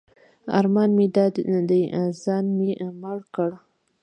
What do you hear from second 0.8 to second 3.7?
مې دا دی ځان مې مړ کړ.